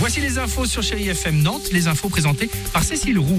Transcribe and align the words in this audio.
Voici 0.00 0.22
les 0.22 0.38
infos 0.38 0.64
sur 0.64 0.82
Chéri 0.82 1.10
FM 1.10 1.42
Nantes, 1.42 1.70
les 1.72 1.86
infos 1.86 2.08
présentées 2.08 2.48
par 2.72 2.82
Cécile 2.82 3.18
Roux. 3.18 3.38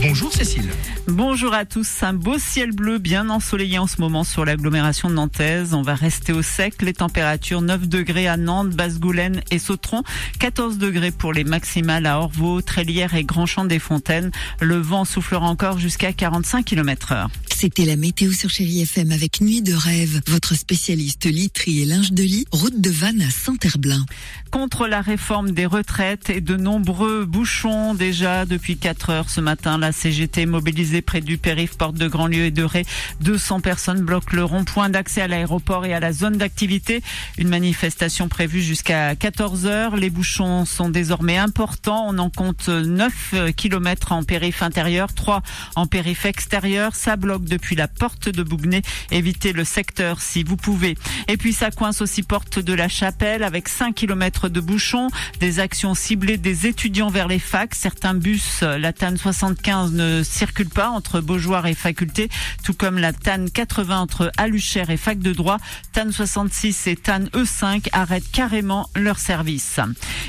Bonjour 0.00 0.32
Cécile. 0.32 0.70
Bonjour 1.08 1.52
à 1.52 1.64
tous. 1.64 2.04
Un 2.04 2.12
beau 2.12 2.38
ciel 2.38 2.70
bleu 2.70 2.98
bien 2.98 3.28
ensoleillé 3.28 3.80
en 3.80 3.88
ce 3.88 4.00
moment 4.00 4.22
sur 4.22 4.44
l'agglomération 4.44 5.10
nantaise. 5.10 5.74
On 5.74 5.82
va 5.82 5.96
rester 5.96 6.32
au 6.32 6.42
sec. 6.42 6.80
Les 6.80 6.92
températures 6.92 7.60
9 7.60 7.88
degrés 7.88 8.28
à 8.28 8.36
Nantes, 8.36 8.70
Basse-Goulaine 8.70 9.42
et 9.50 9.58
Sautron. 9.58 10.04
14 10.38 10.78
degrés 10.78 11.10
pour 11.10 11.32
les 11.32 11.42
maximales 11.42 12.06
à 12.06 12.20
Orvaux, 12.20 12.62
Trélière 12.62 13.16
et 13.16 13.24
Grandchamp 13.24 13.64
des 13.64 13.80
Fontaines. 13.80 14.30
Le 14.60 14.76
vent 14.76 15.04
soufflera 15.04 15.48
encore 15.48 15.80
jusqu'à 15.80 16.12
45 16.12 16.64
km 16.64 17.10
heure. 17.10 17.30
C'était 17.58 17.86
la 17.86 17.96
météo 17.96 18.32
sur 18.32 18.50
Chérie 18.50 18.82
FM 18.82 19.12
avec 19.12 19.40
Nuit 19.40 19.62
de 19.62 19.72
rêve. 19.72 20.20
Votre 20.26 20.54
spécialiste 20.54 21.24
literie 21.24 21.80
et 21.80 21.84
linge 21.86 22.12
de 22.12 22.22
lit. 22.22 22.44
Route 22.52 22.82
de 22.82 22.90
Vannes 22.90 23.22
à 23.22 23.30
Saint-Herblain. 23.30 24.04
Contre 24.50 24.86
la 24.86 25.00
réforme 25.00 25.52
des 25.52 25.64
retraites 25.64 26.28
et 26.28 26.42
de 26.42 26.54
nombreux 26.56 27.24
bouchons 27.24 27.94
déjà 27.94 28.44
depuis 28.44 28.76
4 28.76 29.08
heures 29.08 29.30
ce 29.30 29.40
matin. 29.40 29.78
La 29.78 29.92
CGT 29.92 30.44
mobilisée 30.44 31.00
près 31.00 31.22
du 31.22 31.38
périph' 31.38 31.78
porte 31.78 31.94
de 31.94 32.06
Grandlieu 32.06 32.44
et 32.44 32.50
de 32.50 32.62
Ré. 32.62 32.84
200 33.22 33.60
personnes 33.60 34.02
bloquent 34.02 34.36
le 34.36 34.44
rond-point 34.44 34.90
d'accès 34.90 35.22
à 35.22 35.26
l'aéroport 35.26 35.86
et 35.86 35.94
à 35.94 36.00
la 36.00 36.12
zone 36.12 36.36
d'activité. 36.36 37.02
Une 37.38 37.48
manifestation 37.48 38.28
prévue 38.28 38.60
jusqu'à 38.60 39.16
14 39.16 39.64
heures. 39.64 39.96
Les 39.96 40.10
bouchons 40.10 40.66
sont 40.66 40.90
désormais 40.90 41.38
importants. 41.38 42.04
On 42.06 42.18
en 42.18 42.28
compte 42.28 42.68
9 42.68 43.52
km 43.56 44.12
en 44.12 44.24
périph' 44.24 44.60
intérieur, 44.60 45.14
3 45.14 45.42
en 45.74 45.86
périph' 45.86 46.26
extérieur. 46.26 46.94
Ça 46.94 47.16
bloque 47.16 47.45
depuis 47.46 47.76
la 47.76 47.88
porte 47.88 48.28
de 48.28 48.42
Bougnay. 48.42 48.82
Évitez 49.10 49.52
le 49.52 49.64
secteur 49.64 50.20
si 50.20 50.42
vous 50.42 50.56
pouvez. 50.56 50.96
Et 51.28 51.36
puis 51.36 51.52
ça 51.52 51.70
coince 51.70 52.02
aussi 52.02 52.22
porte 52.22 52.58
de 52.58 52.74
la 52.74 52.88
Chapelle 52.88 53.42
avec 53.42 53.68
5 53.68 53.94
km 53.94 54.48
de 54.48 54.60
bouchons. 54.60 55.08
Des 55.40 55.60
actions 55.60 55.94
ciblées 55.94 56.36
des 56.36 56.66
étudiants 56.66 57.10
vers 57.10 57.28
les 57.28 57.38
facs. 57.38 57.74
Certains 57.74 58.14
bus, 58.14 58.62
la 58.62 58.92
TAN 58.92 59.16
75 59.16 59.92
ne 59.92 60.22
circulent 60.22 60.68
pas 60.68 60.90
entre 60.90 61.20
Beaujoire 61.20 61.66
et 61.66 61.74
faculté, 61.74 62.28
tout 62.64 62.74
comme 62.74 62.98
la 62.98 63.12
TAN 63.12 63.46
80 63.52 64.00
entre 64.00 64.32
Aluchère 64.36 64.90
et 64.90 64.96
fac 64.96 65.18
de 65.18 65.32
droit. 65.32 65.58
TAN 65.92 66.10
66 66.10 66.86
et 66.86 66.96
TAN 66.96 67.24
E5 67.32 67.88
arrêtent 67.92 68.30
carrément 68.30 68.88
leur 68.94 69.18
service. 69.18 69.80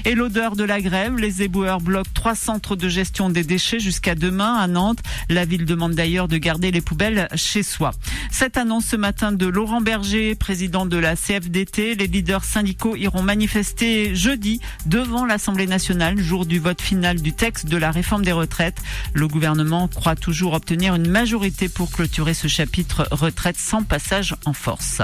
Et 0.06 0.16
l'odeur 0.16 0.56
de 0.56 0.64
la 0.64 0.82
grève, 0.82 1.18
les 1.18 1.42
éboueurs 1.44 1.82
bloquent 1.82 2.12
trois 2.14 2.36
centres 2.36 2.76
de 2.76 2.90
gestion 2.90 3.30
des 3.30 3.44
déchets 3.44 3.80
jusqu'à 3.80 4.16
demain 4.16 4.56
à 4.56 4.68
Nantes. 4.68 5.00
La 5.30 5.46
ville 5.46 5.66
demande 5.66 5.94
d'ailleurs 5.94 6.28
de 6.28 6.38
garder 6.38 6.72
les 6.72 6.82
poubelles 6.82 7.07
chez 7.36 7.64
soi. 7.64 7.92
Cette 8.32 8.58
annonce 8.58 8.86
ce 8.86 8.96
matin 8.96 9.32
de 9.32 9.46
Laurent 9.46 9.82
Berger, 9.82 10.36
président 10.36 10.86
de 10.86 10.98
la 10.98 11.16
CFDT, 11.16 11.96
les 11.96 12.08
leaders 12.08 12.44
syndicaux 12.44 12.96
iront 12.96 13.22
manifester 13.22 14.16
jeudi 14.16 14.60
devant 14.86 15.26
l'Assemblée 15.26 15.68
nationale, 15.68 16.20
jour 16.20 16.46
du 16.46 16.60
vote 16.60 16.82
final 16.82 17.22
du 17.22 17.34
texte 17.34 17.68
de 17.68 17.78
la 17.78 17.92
réforme 17.92 18.24
des 18.24 18.32
retraites. 18.32 18.82
Le 19.14 19.28
gouvernement 19.28 19.88
croit 19.88 20.16
toujours 20.16 20.54
obtenir 20.54 20.96
une 20.96 21.10
majorité 21.10 21.70
pour 21.70 21.92
clôturer 21.92 22.34
ce 22.34 22.48
chapitre 22.48 23.08
retraite 23.12 23.58
sans 23.58 23.84
passage 23.84 24.36
en 24.46 24.54
force. 24.54 25.02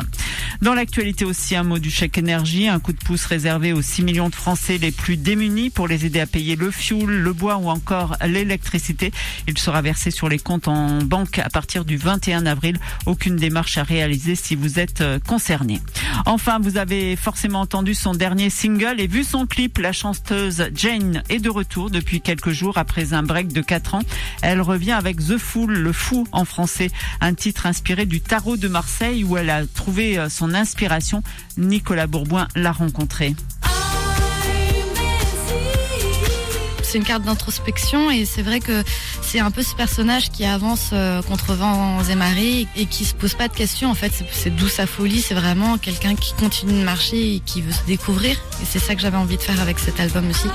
Dans 0.62 0.74
l'actualité 0.74 1.26
aussi, 1.26 1.56
un 1.56 1.64
mot 1.64 1.80
du 1.80 1.90
chèque 1.92 2.18
énergie, 2.18 2.68
un 2.68 2.80
coup 2.80 2.94
de 2.94 2.98
pouce 2.98 3.26
réservé 3.26 3.74
aux 3.74 3.82
6 3.82 4.04
millions 4.04 4.30
de 4.30 4.36
Français 4.36 4.78
les 4.78 4.92
plus 4.92 5.18
démunis 5.18 5.70
pour 5.70 5.88
les 5.88 6.06
aider 6.06 6.20
à 6.20 6.28
payer 6.28 6.56
le 6.56 6.72
fioul, 6.72 7.12
le 7.12 7.34
bois 7.34 7.58
ou 7.58 7.70
encore 7.70 8.16
l'électricité. 8.26 9.12
Il 9.48 9.58
sera 9.58 9.82
versé 9.82 10.12
sur 10.12 10.30
les 10.30 10.40
comptes 10.40 10.68
en 10.68 11.02
banque 11.02 11.40
à 11.40 11.50
partir 11.50 11.86
du 11.86 11.93
21 11.98 12.46
avril. 12.46 12.80
Aucune 13.06 13.36
démarche 13.36 13.78
à 13.78 13.84
réaliser 13.84 14.36
si 14.36 14.56
vous 14.56 14.80
êtes 14.80 15.02
euh, 15.02 15.20
concerné. 15.20 15.82
Enfin, 16.26 16.60
vous 16.60 16.78
avez 16.78 17.16
forcément 17.16 17.62
entendu 17.62 17.94
son 17.94 18.14
dernier 18.14 18.50
single 18.50 19.00
et 19.00 19.08
vu 19.08 19.24
son 19.24 19.46
clip. 19.46 19.78
La 19.78 19.92
chanteuse 19.92 20.70
Jane 20.74 21.24
est 21.30 21.40
de 21.40 21.50
retour 21.50 21.90
depuis 21.90 22.22
quelques 22.22 22.52
jours 22.52 22.78
après 22.78 23.14
un 23.14 23.24
break 23.24 23.54
de 23.54 23.62
4 23.62 23.96
ans. 23.96 24.02
Elle 24.42 24.62
revient 24.62 24.92
avec 24.92 25.18
The 25.18 25.38
Fool, 25.38 25.74
le 25.74 25.92
fou 25.92 26.28
en 26.32 26.46
français, 26.46 26.92
un 27.22 27.34
titre 27.34 27.66
inspiré 27.66 28.06
du 28.06 28.22
tarot 28.22 28.58
de 28.58 28.68
Marseille 28.68 29.24
où 29.24 29.38
elle 29.38 29.50
a 29.50 29.66
trouvé 29.66 30.18
euh, 30.18 30.30
son 30.30 30.54
inspiration. 30.54 31.24
Nicolas 31.58 32.08
Bourboin 32.08 32.48
l'a 32.56 32.72
rencontré. 32.72 33.36
C'est 36.94 37.00
une 37.00 37.06
carte 37.06 37.24
d'introspection 37.24 38.12
et 38.12 38.24
c'est 38.24 38.44
vrai 38.44 38.60
que 38.60 38.84
c'est 39.24 39.40
un 39.40 39.50
peu 39.50 39.64
ce 39.64 39.74
personnage 39.74 40.30
qui 40.30 40.46
avance 40.46 40.92
euh, 40.94 41.24
contre 41.24 41.56
vents 41.56 42.04
et 42.04 42.14
marées 42.14 42.68
et 42.76 42.86
qui 42.86 43.04
se 43.04 43.16
pose 43.16 43.34
pas 43.34 43.48
de 43.48 43.54
questions. 43.56 43.90
En 43.90 43.96
fait, 43.96 44.12
c'est- 44.32 44.52
d'où 44.52 44.68
sa 44.68 44.86
folie. 44.86 45.20
C'est 45.22 45.34
vraiment 45.34 45.80
quelqu'un 45.80 46.14
qui 46.14 46.34
continue 46.36 46.74
de 46.80 46.84
marcher 46.86 47.38
et 47.38 47.40
qui 47.40 47.64
veut 47.64 47.72
se 47.72 47.84
découvrir. 47.88 48.34
Et 48.62 48.66
c'est 48.70 48.78
ça 48.78 48.94
que 48.94 49.02
j'avais 49.02 49.18
envie 49.18 49.38
de 49.38 49.42
faire 49.42 49.60
avec 49.60 49.80
cet 49.80 50.00
album 50.00 50.30
aussi. 50.30 50.48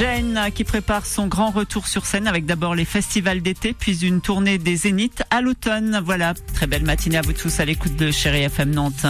Jane 0.00 0.36
euh, 0.36 0.50
qui 0.50 0.64
prépare 0.64 1.06
son 1.06 1.28
grand 1.28 1.50
retour 1.52 1.86
sur 1.86 2.04
scène 2.04 2.26
avec 2.26 2.44
d'abord 2.44 2.74
les 2.74 2.84
festivals 2.84 3.42
d'été, 3.42 3.72
puis 3.72 3.96
une 4.04 4.20
tournée 4.20 4.58
des 4.58 4.74
Zéniths 4.74 5.22
à 5.30 5.42
l'automne. 5.42 6.02
Voilà, 6.04 6.34
très 6.54 6.66
belle 6.66 6.82
matinée 6.82 7.18
à 7.18 7.22
vous 7.22 7.34
tous 7.34 7.60
à 7.60 7.64
l'écoute 7.64 7.94
de 7.94 8.10
Chérie 8.10 8.42
FM 8.42 8.70
Nantes. 8.74 9.06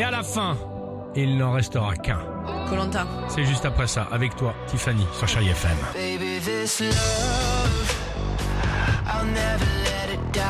Et 0.00 0.02
à 0.02 0.10
la 0.10 0.22
fin, 0.22 0.56
il 1.14 1.36
n'en 1.36 1.52
restera 1.52 1.94
qu'un. 1.94 2.20
Colanta. 2.70 3.06
C'est 3.28 3.44
juste 3.44 3.66
après 3.66 3.86
ça, 3.86 4.08
avec 4.10 4.34
toi, 4.34 4.54
Tiffany, 4.66 5.06
sur 5.12 5.28
Chérie 5.28 5.50
FM. 5.50 5.76
Baby, 5.92 6.40
this 6.42 6.80
love, 6.80 7.96
I'll 9.06 9.26
never 9.26 9.66
let 9.84 10.14
it 10.14 10.32
die. 10.32 10.40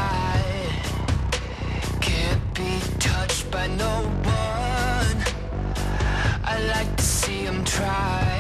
Can't 2.01 2.55
be 2.55 2.79
touched 3.01 3.51
by 3.51 3.67
no 3.77 4.05
one. 4.23 5.25
I 6.45 6.61
like 6.69 6.97
to 6.97 7.03
see 7.03 7.43
him 7.45 7.65
try. 7.65 8.40